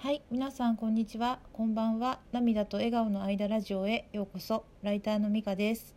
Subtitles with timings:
[0.00, 1.40] はい、皆さんこんにちは。
[1.52, 2.20] こんばんは。
[2.30, 4.64] 涙と笑顔の間ラジオへようこそ。
[4.84, 5.96] ライターのみかです。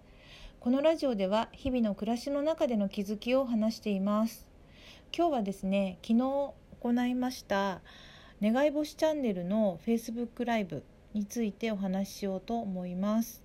[0.60, 4.48] このラジオでは日々の暮らしの中での気づきを話しています。
[5.16, 6.52] 今日はですね、昨日
[6.82, 7.82] 行いました
[8.42, 10.84] 願い星チャンネルの Facebook ライブ
[11.14, 13.44] についてお話ししようと思います。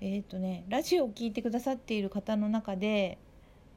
[0.00, 3.18] えっ、とね、ラジオを聞いてくださっている方の中で、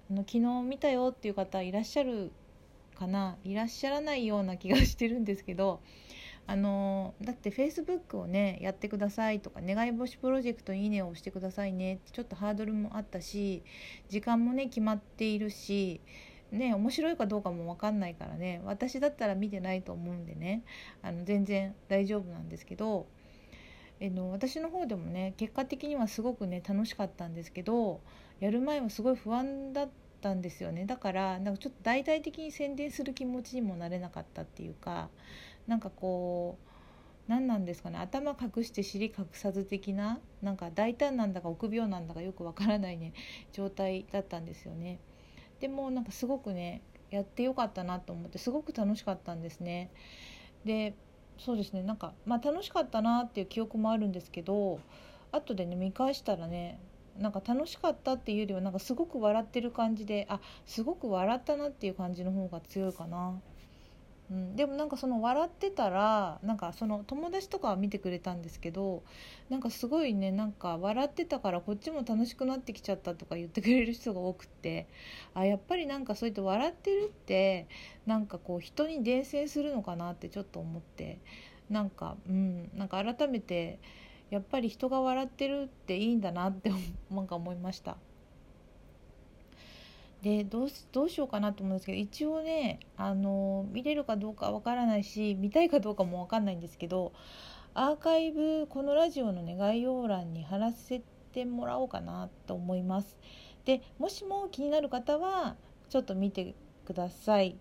[0.09, 2.32] あの昨日見たよっていう方いらっしゃる
[3.02, 5.81] かないらっしゃらないような気がしてるんですけど
[6.45, 13.63] あのだってフェイスブックをねやってくださいとか願い星プロジェクトいいねを押してくださいねってちょっとハードルもあったし
[14.09, 16.02] 時間もね決まっているし
[16.52, 20.63] ね面白いかどうかも分かんないからね私だったら見てないと思うんでね
[21.02, 23.07] あの全然大丈夫なんですけど
[23.99, 28.02] えの私の方でもね結果的にはすごくね楽しかったんですけど
[28.40, 30.85] やる前はすごい不安だったたんですよね。
[30.85, 35.09] だからなんかちょっと大々的に宣伝する気持ちにもなれなかったっていうか
[35.67, 36.71] なんかこう
[37.27, 37.98] 何なんですかね。
[37.98, 43.13] 頭隠して尻隠さず的ななんか大胆なんだか臆病なんだかよくわからないね
[43.51, 44.99] 状態だったんですよね。
[45.59, 49.91] でもなんかすごくねやってよかったなと思ってすごく楽しかったんですね。
[50.65, 50.93] で
[51.37, 51.84] そうですね。
[51.84, 54.79] なんかまあ楽しかったなっていう記憶もあるんですけど
[55.31, 56.79] 後でね見返したらね
[57.17, 63.40] なんか楽しかったっていうよりはなんかすごく笑ってる感じであすごく笑ったなっていう感じの方が強いかな、
[64.31, 69.03] うん、でもなんかその笑ってたらなんかその友達とかは見てくれたんですけど
[69.50, 74.88] なんかすごいねなんか笑ってたからこっちも楽しくなってきちゃったとか言ってくれる人が多くって
[75.34, 77.68] あやっぱりなんかそうやって笑ってるって
[78.06, 81.19] なんかこう人に伝染するのかなってちょっと思って
[81.69, 83.79] なんかうんなんか改めて
[84.31, 86.72] やっぱり人が笑ってるっていいんだなって
[87.12, 87.97] なんか思いました。
[90.22, 97.12] でどうどうしようかなと思うんですけど一応ねあの見れるかどうかわからないし見たいかどうかもわかんないんですけど
[97.74, 101.02] アーカイブこのラジオの、ね、概要欄に貼らせ
[101.34, 103.18] てもらおうかなと思います。
[103.66, 105.56] でもしも気になる方は
[105.90, 106.56] ちょっと見て
[106.86, 107.58] ください。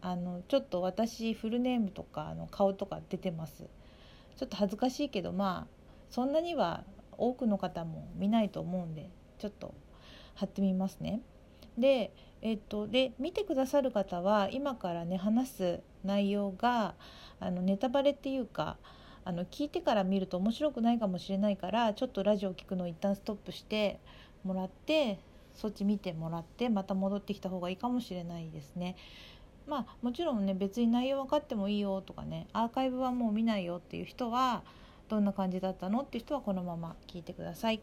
[0.00, 3.68] あのちょっと私フルネームとかあの顔とか出てます。
[4.36, 5.81] ちょっと恥ずかしいけどまあ
[6.12, 6.84] そんなには
[7.18, 9.74] 多くの方も見ないと思うんでちょっと
[10.34, 11.20] 貼ってみますね。
[11.78, 12.12] で,、
[12.42, 16.94] えっと、で見てくださる方は今からね話す内容が
[17.40, 18.76] あのネタバレっていうか
[19.24, 23.98] あの聞いてから見ると面白くないかもしれないからちょっとラジオ聞くのを一旦ストップして
[24.44, 25.18] もらって
[25.54, 28.96] そっち見てもらってまた戻ってきた方がいいかもしれないですね。
[29.66, 34.62] まあもちろんね別に内容分かってもいいよとかねアーカイブはもう見ないよっていう人は
[35.12, 37.82] どんな感じだったのっていう人はこのまま聞いてください。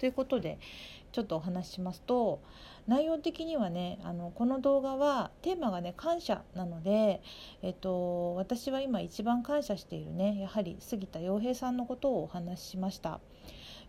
[0.00, 0.58] ということで
[1.12, 2.42] ちょっとお話ししますと
[2.88, 7.22] 内容的にはねあのこの動画はテーマがね感謝なので、
[7.62, 13.20] えっと、私は今一番感謝しているねやはり杉田洋平さんのことをお話ししました。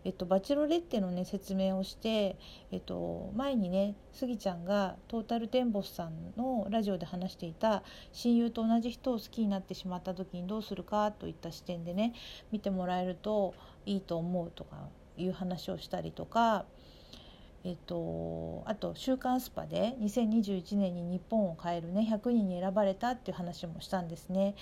[0.04, 2.36] えっと、バチロレッテのね説明をして、
[2.70, 7.82] えっと、前にねスギちゃんがトータルテンボスさんのラジオで話していた
[8.12, 12.14] 親友と同じ人を好きになってしまった時にどうするかといった視点でね
[12.52, 13.54] 見てもらえると
[13.86, 14.76] いいと思うとか
[15.16, 16.64] いう話をしたりとか、
[17.64, 24.54] えっと、あと「週刊スパ」で2021年に日本を変えるね100人に選ばれたっていう話もしたんですね。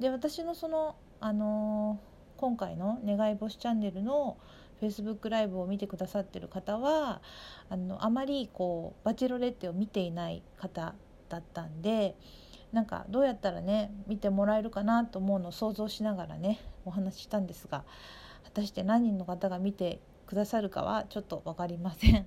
[0.00, 2.00] で私のそのあの
[2.36, 4.36] 今回の「願い星チャンネル」の
[4.80, 7.20] フェイスブックライブを見てくださってる方は
[7.68, 10.94] あのあまりこうバチェロレッテを見ていない方
[11.28, 12.16] だったんで
[12.72, 17.84] なんかどうやったらね見てもらえるかなと思うのを想像しながらねお話ししたんですが
[18.44, 22.12] 果たして何人の方が見てくださるかはちょっと分かりません。
[22.12, 22.26] ね、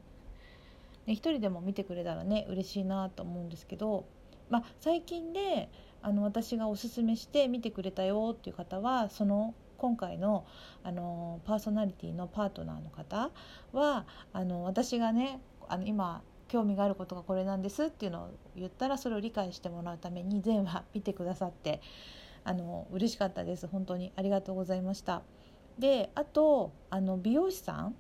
[1.08, 4.06] 一人でも見てくれたらね嬉しいなと思うんですけど、
[4.50, 5.70] まあ、最近で
[6.02, 10.46] あの私がおすすめして見てくれたよっていう方はその今回の
[10.84, 13.30] あのパーソナリティのパートナーの方
[13.72, 21.82] はあの私がねあの今興味があることがこれなんですっていうのを言ったらそれを理解してもらうために全話見てくださって
[22.44, 23.68] あの嬉しかったです。
[23.68, 24.12] 本当に。
[24.16, 25.22] ありがとうございました。
[25.80, 27.96] であとあの美容師さん。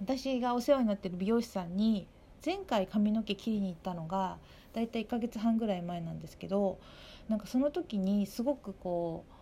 [0.00, 2.06] 私がお世話になってる美容師さんに
[2.44, 4.38] 前回髪の毛切りに行ったのが
[4.72, 6.78] だいたい1ヶ月半ぐらい前なんですけど
[7.28, 9.32] なんかその時にすごくこう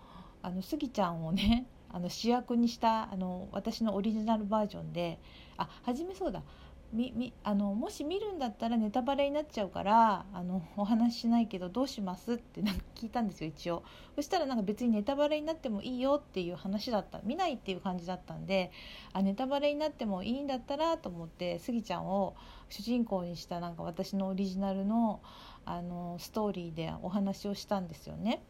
[0.42, 5.18] あのスギちゃんをね あの主役にしたあの私のオリジナルバージョンで
[5.56, 6.42] あ初めそうだ。
[6.90, 13.82] みみあのもし見るんだったらネタバレになっちゃうからあのお話ししないけどどうしますってなんか聞いたんですよ一応。
[14.14, 17.20] そしたらなんか別にネタバレになってもいいよっていう話だった。
[17.24, 18.70] 見ないっていう感じだったんで
[19.12, 22.34] あネタバレになってもいいんだったらと思ってスギちゃんを
[22.70, 25.20] 主人公にしたなんか私のオリジナルの
[25.66, 28.42] あのストーリーでお話をしたんですよね。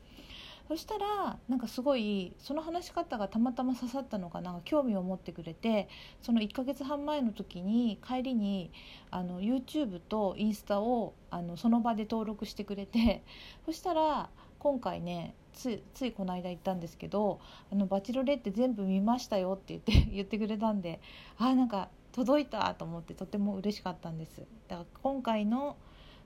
[0.68, 5.88] そしたらなんかすごいその話し方がたまたま刺さったのかな興味を持ってくれて
[6.20, 8.70] その1ヶ月半前の時に帰りに
[9.10, 13.24] あの YouTube とインスタをあのその場で登録してくれて
[13.64, 14.28] そしたら
[14.58, 17.40] 今回ねつついこの間言ったんですけど
[17.72, 21.00] 「あのバチロレって全部見ましたよ」って言って 言ってくれたんで
[21.38, 24.42] あなんか届いたと思ってとても嬉しかったんです。
[24.68, 25.76] だから今回の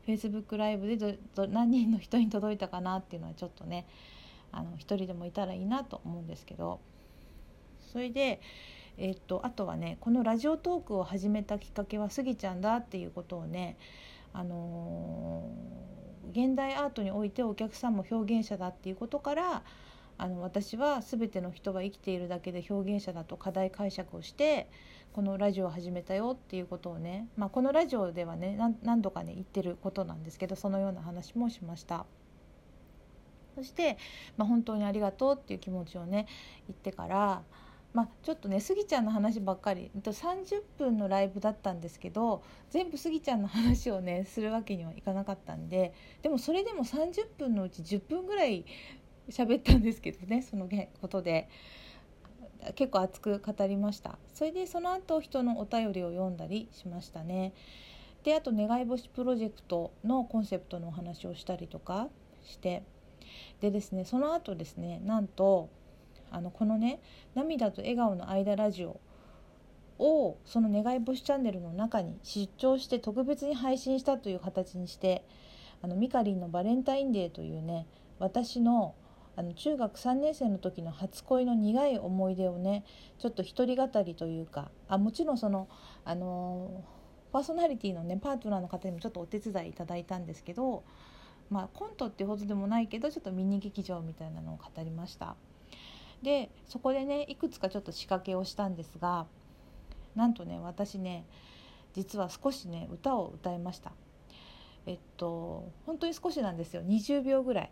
[0.06, 3.86] Facebook ライブでど何人の人に届いたかなっていうのはちょっとね
[4.52, 6.80] あの一人でもいたらいいなと思うんですけど
[7.92, 8.40] それで、
[8.96, 13.76] えっと、あとはねこのラジオトークを始めたきっかけはスギちゃんだっていうことをね、
[14.32, 19.62] あのー、現代アートにおいてお客さんも表現者だっていうことから
[20.18, 24.68] あの私は全ての人は生きているだけで表現者だと課題解釈をして
[25.12, 32.06] このラジオを始めたよっていうことをね、まあ、このラジオではね何度かね言ってることなんですけどそのような話もしました。
[33.54, 33.98] そして、
[34.36, 36.26] まあ、本当にありがとうっていう気持ちをね
[36.68, 37.42] 言ってから、
[37.92, 48.64] まあ、ちょっとねスギちゃんの話ばっかり30分のライブだったんですけど全部スギちゃんの話をねするわけにはいかなかったんででもそれでも30分のうち10分ぐらい
[49.30, 50.68] 喋ったんですけどねその
[51.00, 51.48] ことで。
[52.76, 57.52] 結構熱く語りましたそれでその後人のお便りを読んだりしましたね
[58.24, 62.08] であと願い星プロジェクトのコンセプトのお話をしたりとか
[62.44, 62.84] して
[63.60, 65.70] でですねその後ですねなんと
[66.30, 67.00] あのこのね
[67.34, 69.00] 「涙と笑顔の間ラジオ」
[69.98, 75.24] をその願い星チャンネルの中に出張して特別に配信したという形にして
[75.82, 77.86] あのミカリンのバレンタインデーというね
[78.18, 78.94] 私の
[79.34, 82.84] あの中学3年生の時の初恋の苦い思い出をね
[83.18, 85.68] ちょっと一人語りというかあもちろんその
[86.04, 86.84] あの
[87.32, 90.84] パーソナリティのねパートナーの方にもちょっとお手伝いいただいたんですけど
[91.52, 95.36] まあ、コントっていうほどでもないけどちょっとミニ劇場みたいなのを語りました。
[96.22, 99.26] でそこでねいくつかちょっと仕掛けをしたんですが
[100.14, 101.26] なんとね私ね
[101.94, 103.92] 実は少しね歌を歌いました。
[104.86, 106.82] えっと本当に少しなんですよ。
[106.82, 107.70] 20秒ぐらい。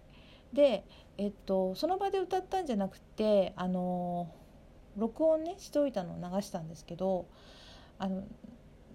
[0.52, 0.84] で
[1.16, 4.28] えっとその場で歌ったんじゃなくてあの
[4.96, 7.26] 録音ねしておいたのを流したんですけど
[7.98, 8.24] あの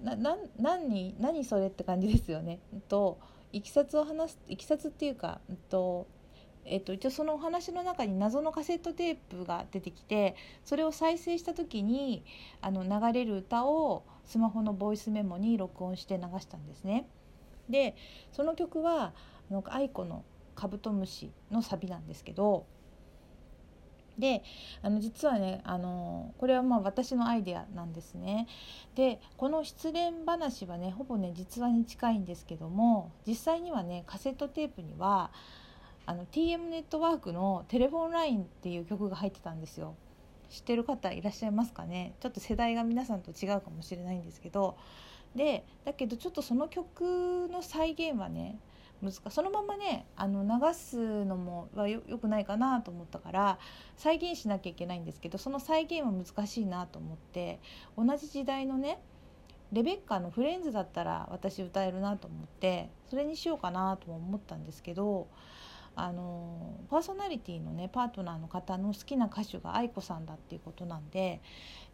[0.04, 2.60] なな何何それって感じですよね。
[2.88, 3.18] と
[3.56, 6.08] いきさつを話すいきさつっていうか、うんと
[6.66, 10.36] えっと、一応そのお話の中に謎のカセットテープが出てきて
[10.66, 12.26] それを再生した時に
[12.60, 17.08] あの流れる歌をスマホのボイスメモに録音して流したんですね。
[17.70, 17.96] で
[18.32, 19.14] その曲は
[19.50, 20.26] あの愛子の
[20.56, 22.66] 「カブトムシ」のサビなんですけど
[24.18, 24.44] で
[24.82, 28.48] あの実はねあのこれはまあ私のアイデアなんですね。
[28.96, 35.32] でこの失恋話はねほぼね実話に近いんですけども実際にはねカセットテープには
[36.06, 39.96] あの TM ネットワークの「テレフォンライン」っていう曲が入ってたんですよ。
[40.50, 42.14] 知ってる方いらっしゃいますかね？
[42.20, 44.78] ちょっと世代が皆さんと違うかもしれないんですけど
[45.36, 48.58] でだけどちょっとその曲の再現はね
[49.02, 53.60] 難そのままねあの流すのもはよよくないかなと思ったから
[53.98, 57.60] 再現しなきゃいけないんですけどその再現は難しいなと思って
[57.98, 59.00] 同じ時代のね
[59.72, 65.28] レベッカの「フレンズ」だったら私歌えるなと思ってそれにしようかなとも思ったんですけど
[65.96, 71.42] あのパーソナリティのねパートナーの方の好きな歌手が愛子さんだっていうことなんで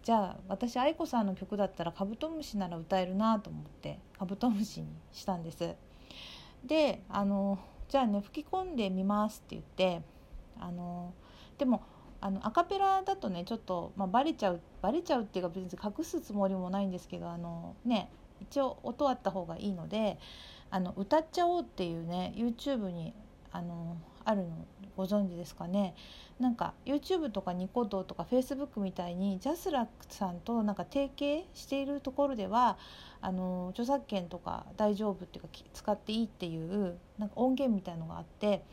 [0.04, 5.76] じゃあ私愛子さんの曲だったらカブトムシなら歌えるなと思ってカブトムシにしたんです。
[6.66, 10.02] であのじゃあね吹き込んでみますって言って
[10.60, 11.14] あの
[11.58, 11.84] でも
[12.22, 20.20] あのアカペラだとねちょっと、まあ、バレちゃうバレちゃうっていうか別に隠すつもりもないんですけどあのね一応音あった方がいいので
[20.70, 23.14] あの歌っちゃおうっていうね YouTube に
[23.52, 24.50] あのあるの
[24.98, 25.96] ご存知ですかね？
[26.40, 32.78] なんか YouTube とかニコ動とか Facebook みたいにジャスラックさんとなんか提携しているところでは
[33.22, 38.64] あの著作権とか大丈夫っていうか使っていいっていうなんか音源みたいのがあって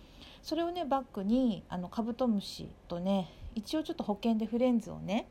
[0.43, 5.29] それをねバックにあのカブトムシとね一応ちょっと保険でフレンズをね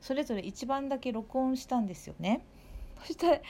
[0.00, 2.44] それぞれ一番だけ録音したんですよね。
[3.04, 3.40] そしたら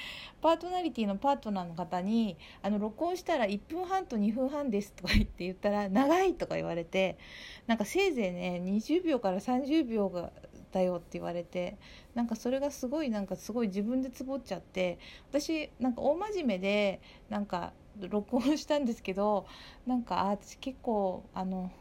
[0.40, 7.18] パートナリティのパートナーの方に「あの録音したら1分半と2分半です」とか言って言ったら「長い」とか言われて
[7.66, 10.32] なんかせいぜいね20秒から30秒が
[10.68, 11.78] ったよって言われて
[12.14, 14.98] なんかそれがすごいなんかすごい自分でつぼっちゃって
[15.30, 17.00] 私なんか大真面目で
[17.30, 19.46] なんか録音したんですけど
[19.86, 21.72] なんかあ私結構あの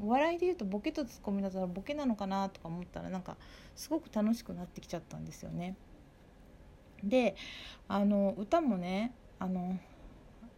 [0.00, 3.36] お笑いで言うとボケとツッコミだったらボケなのかなとか思ったらなんか
[3.74, 5.76] すごく楽しくなってきちゃったんですよね。
[7.08, 7.36] で
[7.88, 9.78] あの歌もねあの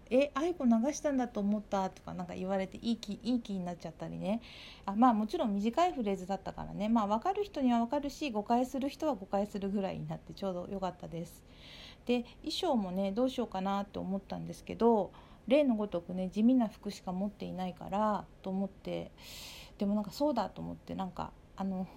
[0.09, 4.41] え愛子流したんだと思ったとかなんか言われていい気いい気になっちゃったりね
[4.85, 11.43] あまあもちろん短いフレーズだったからねまあ分かる人には分かるし誤解する人は誤解するぐらいになってちょうど良かったです。
[12.07, 15.11] で衣装もねどうしようかなって思ったんですけど
[15.49, 19.11] 例のごとくね地味な服しか持っていないからと思って
[19.79, 21.89] でもなんかそうだと思ってなんかあの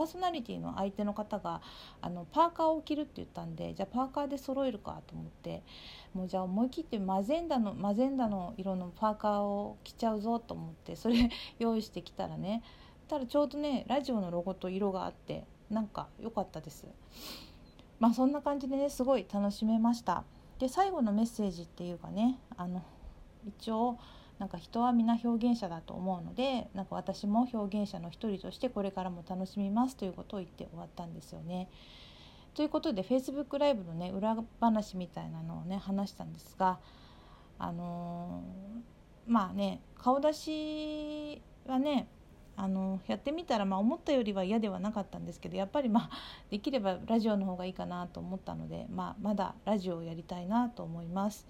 [0.00, 1.60] パーソナリティの相手の方が
[2.00, 5.62] あのパーカーを着るって言ったんでじゃあパーカーで揃えるかと思って
[6.14, 11.28] もうじゃあ思い切ってマゼンダのマゼンダの色のパーカーを着ちゃうぞと思ってそれ
[11.58, 12.62] 用意してきたらね
[13.08, 16.86] ただちょうどねラジオのロゴと色があってなんか良かったです。
[17.98, 20.24] まあそんな感じでねすごい楽しめました。
[20.58, 22.82] で最後のメッセージっていうかねあの
[23.46, 23.98] 一応
[24.40, 31.68] なんか人は皆表現者だと思うのでなんか私も表現者の一人としてこれからも楽しみますということを言って終わったんですよね。
[32.54, 36.78] ということで Facebook ライブのね裏話みたいなのをね話したんですが
[37.58, 42.08] あのー、まあね顔出しはね
[42.56, 46.10] あのやってみたら、まあ、思ったよりは嫌ではなかったんですけどやっぱり、まあ、
[46.50, 51.46] できればラジオの方がいいかなと思ったので、まあ、まだラジオをやりたいなと思います。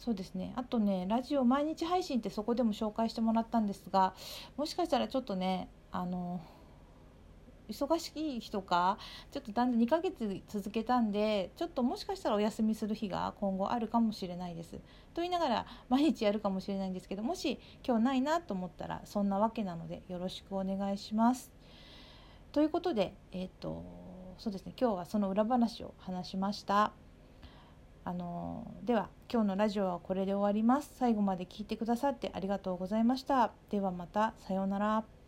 [0.00, 4.14] そうですねあとねラジオ毎日配信ってそこでも紹介してもらったんですが
[4.56, 6.40] もしかしたらちょっとねあの
[7.68, 8.98] 忙しい日とか
[9.30, 14.72] ちょっとだんだん2ヶ月続けたんでちょっともしかしたらお休みする日が今後あるかもしれないです。
[15.14, 21.52] と言いながら毎日やるかもしれないんですけどもし今日ないなと思ったらそんなわけなのでよろしくお願いします。
[22.52, 23.84] ということでえっ、と
[24.38, 26.92] そうですね今日はその裏話を話しました。
[28.04, 30.92] あのでは今日のラジオはこれで終わります。
[30.96, 33.52] 最後まで聞いてくださってありがとうございました。
[33.70, 35.19] ではまたさようなら。